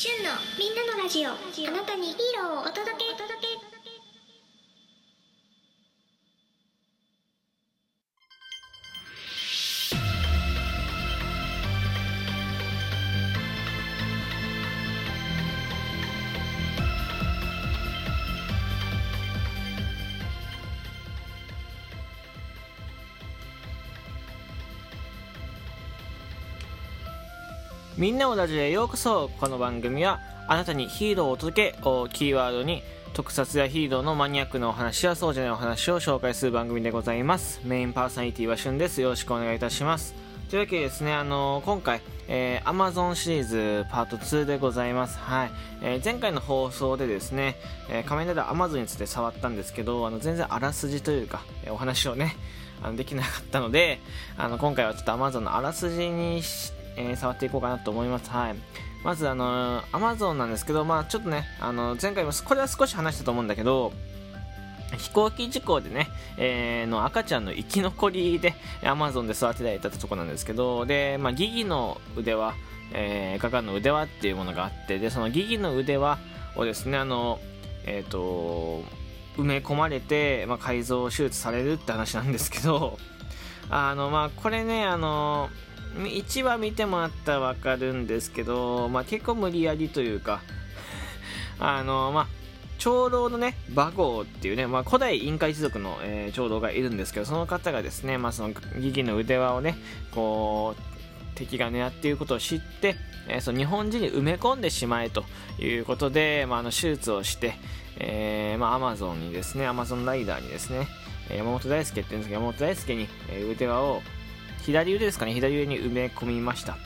[0.00, 1.32] 旬のみんなのラジオ。
[1.32, 1.34] あ
[1.76, 3.29] なたにヒーローをお届け。
[28.00, 32.82] みんなのラジオへようこそこの番組はあなたにヒーローを届けをキーワードに
[33.12, 40.14] 特撮やヒーローのマニアックなお話やそうじゃないお話を紹介する番組でございますメインパーソナリティはしゅんですよろしくお願いいたします
[40.48, 45.16] というわけでですね、あのー今回、えー、Amazon シリーズパート2でございます。
[45.16, 45.50] はい。
[45.80, 47.54] えー前回の放送でですね、
[47.88, 52.34] えー仮面ライダー Amazon について触ったんですけど、あの、全然あらすじというか、えお話をね、
[52.82, 54.00] あのできなかったので、
[54.36, 58.30] あの、今回はちょっと Amazon のあらすじにし、えー触っていこうかなと思います。
[58.30, 58.54] はい。
[59.04, 63.92] まず、あのー、Amazon なんですけど、まあちょっとね、あの、前回も、これは少し話したと思うんだけど、
[64.96, 72.54] 飛行機事故でね、えーの赤ちゃんの生き残りで、アマゾンで育てられたとこなんですけど、で、まあ、ギギの腕輪、
[72.92, 76.18] えー、ガガの腕輪っていうものがあって、で、そのギギの腕輪
[76.56, 77.38] をですね、あの、
[77.86, 78.82] えっ、と、
[79.36, 82.98] 埋め込まれて、まあ、改造手術されるって話なんですけど、
[83.70, 85.48] あの、まあ、これね、あの、
[85.94, 90.40] 1話見てもらったらわかるんですけど、まあ、結構無理やりというか、
[91.58, 92.26] あの、まあ、
[92.78, 99.76] 長老のね、馬号っていうね、まあ、古代インカ一族の、えー長老がいるんですけど、その方がですね、まあ、そのギギの腕輪をね、
[100.12, 100.82] こう、
[101.34, 102.96] 敵が狙っていることを知って、
[103.28, 105.24] えーその日本人に埋め込んでしまえと
[105.58, 107.54] いうことで、まあ、あの手術をして、
[107.96, 110.88] えーまあ、アマゾンにですね、アマゾンライダーにですね、
[111.36, 113.08] 山本大輔って言うんですけど、山本大輔に、
[113.52, 114.02] 腕輪を、
[114.64, 116.76] 左腕ですかね、左腕に埋め込みました。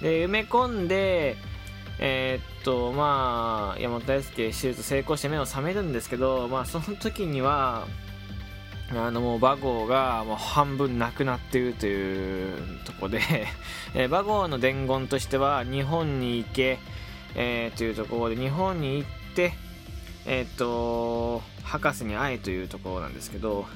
[0.00, 1.36] で、埋め込んで、
[1.98, 7.86] えーっと、まあ、山本大輔手術成功して目を覚めるんですけど、まあ、その時には、
[8.90, 13.20] あの、もう、馬号がもう半分なくなっているというとこで、
[13.94, 16.78] えー馬号の伝言としては、日本に行け、
[17.34, 19.54] えーというところで、日本に行って、
[20.26, 23.66] えーっと、博士に会えというところなんですけど、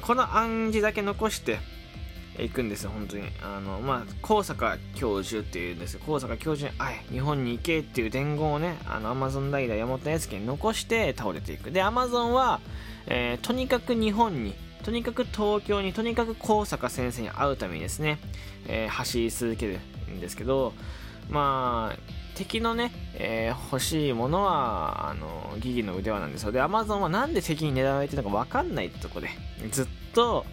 [0.00, 1.58] この暗示だけ残して、
[2.38, 3.24] 行くんですよ、本当に。
[3.42, 6.00] あの、まあ、高坂教授っていうんですよ。
[6.06, 11.70] 高坂教授に、あい、日本に行けっていう伝言をね、あの、アマゾンライダー山本大輔に残して倒れていく。
[11.70, 12.60] で、アマゾンは、
[13.06, 14.54] えーとにかく日本に、
[14.84, 18.18] とにかく東京に、とにかく高坂先生に会うためにですね、
[18.66, 19.78] えー走り続ける
[20.12, 20.72] んですけど、
[21.28, 21.98] まあ、
[22.36, 26.52] 敵のね、えー欲しいものは、あの、ギギの腕輪なんですよ。
[26.52, 29.28] で、アマゾンはなんで敵に狙われてるのか分かんないってとこで、
[29.70, 30.46] ずっと、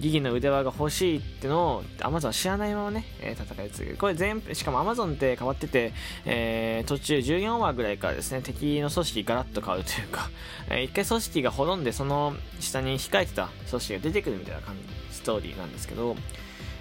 [0.00, 3.96] ギギの腕輪が欲しいってのをアマゾンは知らないままね、えー戦い続ける。
[3.96, 5.92] これ全しかもアマゾンって変わってて、
[6.24, 10.30] えー途中14話ぐらいからですね、敵の組織ガラッと変わるというか、
[10.70, 14.76] えー一回組織が滅んでその下に控えてた組織が出てくるみたいな感
[15.10, 16.16] じ、ストーリーなんですけど、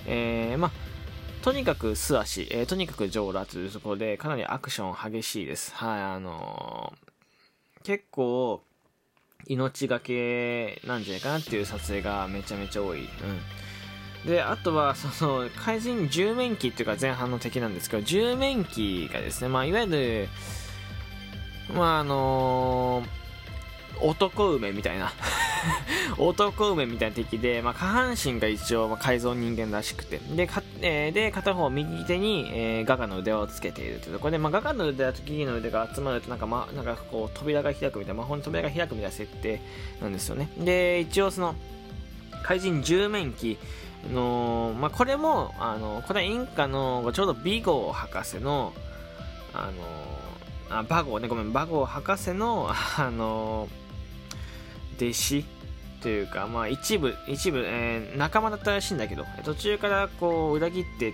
[0.05, 0.71] えーま、
[1.41, 5.73] とにかく素足、えーとにかく上裸というところで、かなりアクション激しいです。
[5.75, 7.07] はい、あのー
[7.83, 8.61] 結構、
[9.47, 13.03] 命がけなんじゃないかなっていう撮影がめちゃめちゃ多い。
[14.25, 14.29] うん。
[14.29, 20.29] で、あとは、 その、怪人十面機っていうか前半の敵なんですけど、十面機がですね、まあ、いわゆる、
[21.73, 23.17] まあ、あのー
[24.01, 25.11] 男梅みたいな
[26.17, 30.17] 男梅みたいな敵で、まあ、下半身が一応、まあ、改造人間らしくて。
[30.17, 39.61] でか、えーで片方右手に、えーガガの腕をつけているというところで、まあ、ガガの腕輪とギギの腕が集まるとなんか、ま、なんかこう扉が開くみたいな魔法の扉が開くみたいな設定
[40.01, 40.49] なんですよね。
[40.57, 41.55] で一応その
[42.43, 43.57] 怪人十面機
[44.13, 48.73] の、まあ、これもあのこれはインカのちょうどビゴ博士の
[49.53, 53.67] あのあバゴねごめんバゴ博士のあの
[54.99, 55.45] 弟子
[56.01, 61.13] というか、まあ、一部、一部、えー仲間だったらしいんだけど、途中からこう裏切って、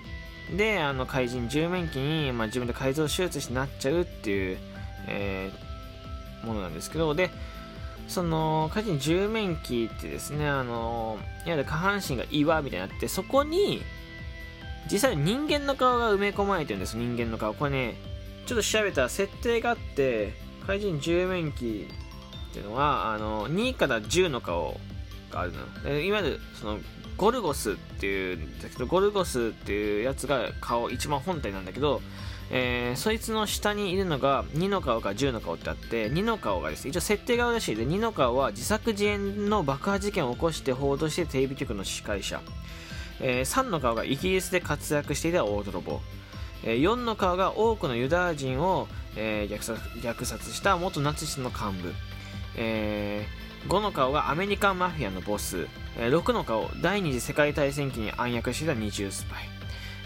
[0.55, 4.57] で、あの怪人十面機に、まあ、自分で改造手術してなっちゃうっていう、
[5.07, 5.73] えー
[6.45, 7.29] ものなんですけど、で、
[8.07, 13.81] その怪人十面機ってですね、あの、いわゆる下半身が岩みたいになって、そこに、
[14.91, 17.53] 実際に人間の顔が埋め込まれてるんです、人間の顔。
[17.53, 17.95] これね、
[18.45, 20.33] ちょっと調べたら設定があって、
[20.67, 21.87] 怪人十面機
[22.53, 24.79] っていうのはあの2から10の顔
[25.31, 25.53] がある
[25.83, 26.77] のいわゆるその
[27.17, 32.01] ゴルゴスっていうんだけどゴルゴスっていうやつが顔一番本体なんだけど、
[32.51, 42.39] えーそいつの下にいるのが2の顔か10の顔ってあって2の顔がです一応設定があるらしいで2の顔は自作自演の爆破事件を起こして報道してテレビ局の司会者、
[43.19, 46.01] えー3の顔がイギリスで活躍していた大泥棒
[46.63, 51.93] えー4の顔が多くのユダヤ人を、虐殺した元ナチスの幹部、
[52.55, 53.25] え
[53.67, 55.67] 5の顔がアメリカンマフィアのボス、
[55.97, 59.49] えー6の顔第二次世界大戦期に暗躍してた二重スパイ。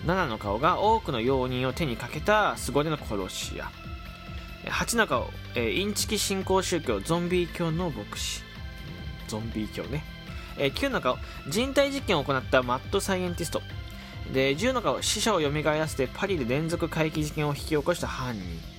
[0.06, 3.72] 7の顔が多くの容認を手にかけた凄手の殺し屋。
[4.66, 8.44] 8の顔、えーインチキ信仰宗教ゾンビ教の牧師。
[9.28, 10.04] ゾンビ教ね、
[10.58, 11.18] えー9の顔
[11.50, 13.62] 人体実験を行ったマッドサイエンティスト。
[14.32, 18.77] で10の顔死者を蘇らせてパリで連続怪奇事件を引き起こした犯人。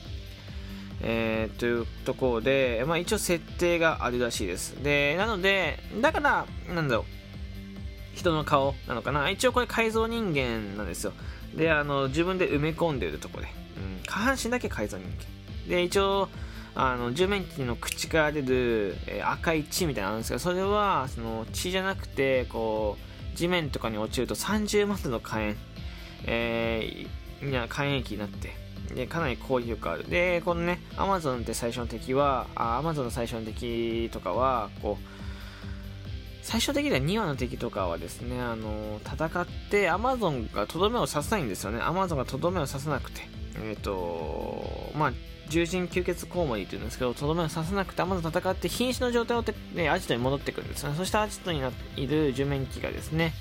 [1.00, 4.82] えーというところで、まあ、一応設定があるらしいです。
[4.82, 9.30] でなのでだからなんだろう人の顔なのかな。
[9.30, 11.12] 一応これ改造人間なんですよ。
[11.54, 13.46] であの自分で埋め込んでるとこで、
[13.76, 15.68] うん、下半身だけ改造人間。
[15.68, 16.28] で一応
[16.74, 22.96] あの十面鬼の口から出る、えー赤い血みたいなのあるんですけどそれはその血じゃなくてこ
[23.34, 25.54] う地面とかに落ちると30マスの火炎、
[26.24, 28.56] えー、火炎液になって
[28.94, 35.18] でかなり攻撃力あるでこのねアマゾンって最初の敵はあアマゾンの最初の敵とかはこう
[36.48, 41.80] 最終的には2話の敵とかはですね、あの戦ってアマゾンがとどめを刺さないんですよね。
[41.82, 43.20] アマゾンがとどめを刺さなくて。
[43.62, 44.64] えっ、と
[44.96, 45.12] まあ、
[45.50, 50.94] 獣人吸血コウモリっていうんですけど、とどめを刺さなくてアマゾン戦って瀕死の状態をて、ね、アジトに戻ってくるんですね。
[50.96, 51.58] そしてアジトに
[51.96, 53.34] いる獣面鬼がですね、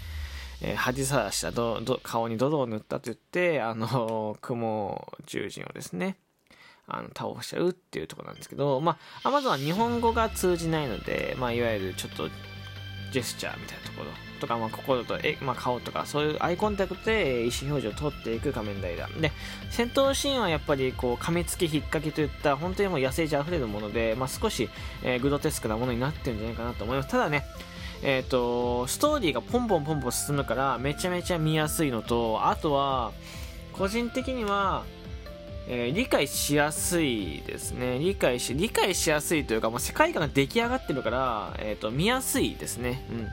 [0.61, 6.17] えー恥さらしたどど顔に泥を塗ったと言って、あの雲獣人をですね、
[6.87, 12.29] あの倒しちゃうっていうところなんですけど、まあ、アマゾンは日本語が通じないので、まあ、いわゆるちょっと
[13.11, 19.31] ジェスチャーみたいなところとか、まあ、心とえ、まあ、顔とかそういうアイコンタクトで意思表示を取っていく仮面ライダーで
[19.69, 24.69] 戦闘シーンはやっぱりこう噛みつき引っ掛けといった本当にもう野生児あふれるもので、まあ、少し、
[25.03, 27.09] えーグロテスクなものになってるんじゃないかなと思います。
[27.09, 27.43] ただね
[28.03, 33.11] えー、とストーリーがポンポンポンポン進むからめちゃめちゃ見やすいのとあとは
[33.73, 34.83] 個人的には
[35.67, 37.99] えー理解しやすいですね。
[37.99, 43.05] 理解し理解しやすいというかもう世界観が出来上がってるから、えー、と見やすいですね。
[43.11, 43.27] うん。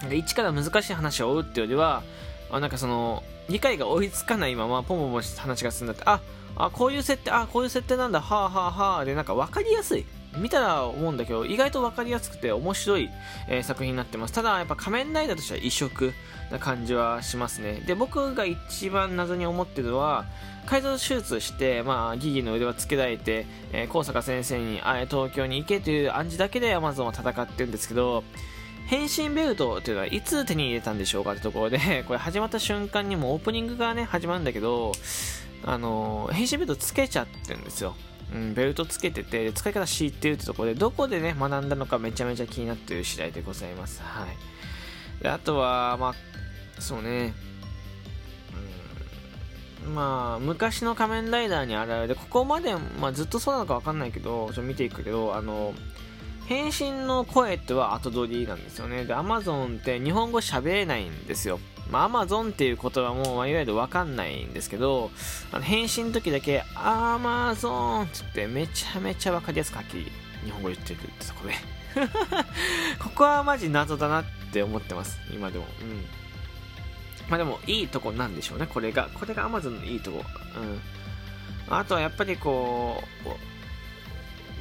[0.00, 2.02] なんか一から難しい話を追うっていうよりは
[2.50, 6.20] あなんかその理解が追いつかないままポンポンポン話が進んだってあ
[6.56, 10.06] あこういう設定あこういう設定なんだはあはあはあでなんか分かりやすい。
[10.36, 13.10] 見たら思うんだけど意外と分かりやすくて面白い、
[13.48, 14.34] えー作品になってます。
[14.34, 16.12] ただやっぱ仮面ライダーとしては異色
[16.50, 17.82] な感じはしますね。
[17.86, 20.26] で僕が一番謎に思ってるのは
[20.66, 28.22] 改造手術して、まあ、ギギの腕をつけられて、えー高坂先生にあ東京に行けという暗示だけでアマゾンは戦ってるんですけど
[28.86, 34.92] 変身ベルトというのはいつ手に入れたんでしょうかってところで これ始まった瞬間にもオープニングがね始まるんだけど
[35.64, 37.94] あの変身ベルトつけちゃってるんですよ。
[38.34, 44.02] うん、ベルトつけてて使い方知ってるってところでどこでね学んだのかめちゃめちゃ気になってる次第でございます。
[44.02, 45.22] はい。
[45.22, 47.32] であとはまあそうね。
[49.86, 49.94] うん。
[49.94, 55.72] まあ昔の仮面ライダーにあるあるでここまで、まあ、ずっとそうなのかわかんないけどちょっと見ていくけどあの
[56.46, 59.04] 変身の声っては後取りなんですよね。
[59.04, 61.60] で Amazon って日本語喋れないんですよ。
[61.90, 65.10] まあ、Amazon っていう言葉も、まあ、いわゆるわかんないんですけど
[65.52, 70.06] あの返信の時だけ Amazon って言ってめちゃめちゃわかりやすくはっき
[70.44, 71.54] 日本語言ってるってとこで。
[73.00, 75.18] ここはマジ謎だなって思ってます。
[75.32, 75.66] 今でも。
[75.82, 76.04] うん。
[77.28, 78.66] まあでもいいとこなんでしょうね。
[78.66, 80.24] これがこれが Amazon のいいとこ。
[80.56, 81.74] うん。
[81.74, 83.28] あとはやっぱりこう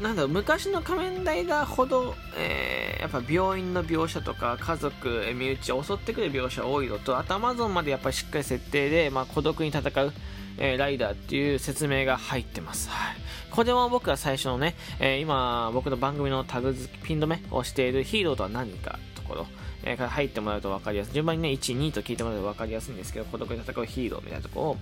[0.02, 10.14] なんだろう昔の仮面ライダーほど、えーやっぱ病院の描写とか家族身内を襲ってくる描写多いのとあとアマゾンまでやっぱりしっかり設定で、まあ、孤独に戦う、
[10.58, 13.16] えーライダーっていう説明が入ってます、はい、
[13.52, 19.48] これも僕が最初のね、えー今僕の番組のタグ付きピン止めをしているヒーローとは何かところ
[19.84, 21.14] えー入ってもらうと分かりやすい。
[21.14, 24.78] 順番にね1、2と聞いてもらうと分かりやすいんですけど孤独に戦うヒーローみたいなとこを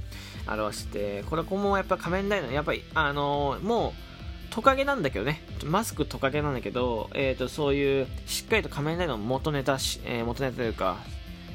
[0.51, 4.14] 表してこれこもやっぱ仮面ライダーやっぱりあのーもう
[4.49, 5.41] トカゲなんだけどね。
[5.63, 10.97] マスクトカゲなんだけど、えー、とそういうしっかりと仮面ライダーの元ネタし、えー元ネタというか、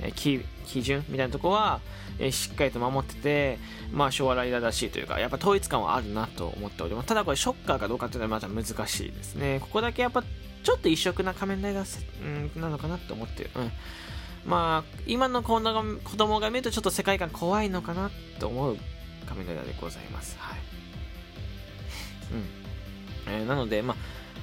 [0.03, 1.81] えー基準みたいなとこは、
[2.19, 3.59] えーしっかりと守ってて、
[3.93, 7.09] まあ、昭和ライダーらしいというかやっぱ統一感はあるなと思っております。
[7.09, 9.61] ただこれショッカーかどうかっていうのはまた難しいですね。
[9.61, 10.23] ここだけやっぱ
[10.63, 13.71] ちょっと異色な仮面ライダー、うん、なのかなと思ってる、うん。
[14.47, 18.77] まあ今の子供が子供が見るとちょっと世界観怖いのかなと思う
[19.27, 20.37] 仮面ライダーでございます。
[20.39, 20.59] はい。
[22.33, 22.60] うん。
[23.27, 23.97] えーなので、まあ、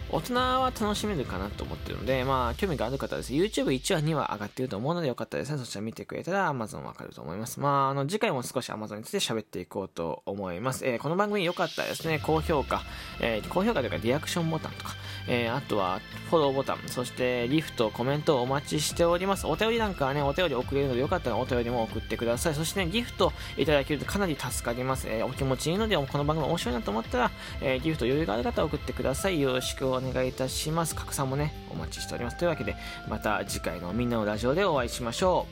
[0.09, 5.57] 大人は楽しめるかなと思ってるので、まあ、興味がある方ですね、YouTube1 話、2話上がってると思うので、よかったですね。
[5.57, 7.59] そちら見てくれたら Amazon わかると思います。
[7.59, 10.85] まあ、あの、次回も少し Amazon について喋っていこうと思います。
[10.85, 12.83] えー、この番組良かったらですね、高評価、
[13.19, 14.95] えー、高評価というかリアクションボタンとか、
[15.27, 15.99] えー、あとは
[16.29, 19.45] フォローボタン、そしてリフト、コメントをお待ちしております。
[19.45, 22.55] お便りなんかはね、お便り送れるのでよかったらお便りも送ってください。
[22.55, 25.07] そしてね、ギフトいただけるとかなり助かります。
[25.09, 29.41] え、お気持ちいいので、この番組面白いなと思ったら、え、ギフト余裕がある方は送ってください。
[29.41, 30.95] よろしくおお願いいたします。
[30.95, 32.37] 拡散もね、お待ちしております。
[32.37, 32.75] というわけで、
[33.07, 35.47] また次回のみんなのラジオでお会いしましょ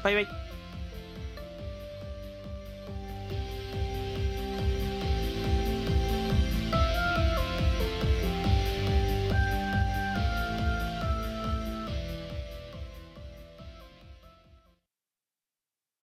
[0.00, 0.04] う。
[0.04, 0.49] バイバイ。